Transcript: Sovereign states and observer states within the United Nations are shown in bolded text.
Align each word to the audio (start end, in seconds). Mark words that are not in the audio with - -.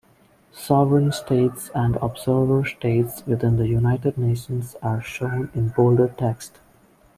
Sovereign 0.55 1.11
states 1.11 1.69
and 1.75 1.95
observer 1.97 2.65
states 2.67 3.23
within 3.27 3.57
the 3.57 3.67
United 3.67 4.17
Nations 4.17 4.75
are 4.81 4.99
shown 4.99 5.51
in 5.53 5.67
bolded 5.69 6.17
text. 6.17 6.57